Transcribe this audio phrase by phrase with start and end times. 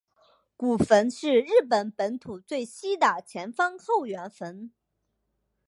[0.57, 4.71] 古坟是日本本土最西的前方后圆坟。